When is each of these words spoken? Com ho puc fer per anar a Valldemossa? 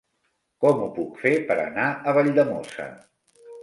Com 0.65 0.81
ho 0.85 0.87
puc 0.95 1.21
fer 1.25 1.35
per 1.53 1.59
anar 1.69 1.87
a 1.93 2.19
Valldemossa? 2.19 2.93